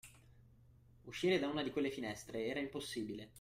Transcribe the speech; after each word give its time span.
Uscire 1.03 1.37
da 1.37 1.47
una 1.47 1.61
di 1.61 1.69
quelle 1.69 1.91
finestre 1.91 2.47
era 2.47 2.59
impossibile. 2.59 3.29